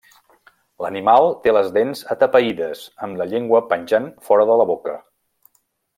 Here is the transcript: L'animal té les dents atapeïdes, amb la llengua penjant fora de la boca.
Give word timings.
L'animal 0.85 1.25
té 1.43 1.53
les 1.57 1.69
dents 1.75 2.01
atapeïdes, 2.15 2.81
amb 3.09 3.21
la 3.23 3.27
llengua 3.35 3.63
penjant 3.75 4.09
fora 4.31 4.49
de 4.53 4.57
la 4.63 4.69
boca. 4.75 5.01